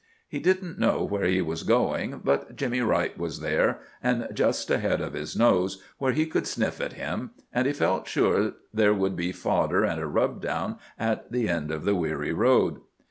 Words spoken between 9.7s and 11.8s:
and a rub down at the end